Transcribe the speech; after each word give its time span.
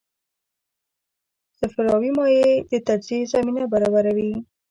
صفراوي 1.59 2.11
مایع 2.17 2.47
د 2.71 2.73
تجزیې 2.87 3.29
زمینه 3.33 3.63
برابروي. 3.73 4.31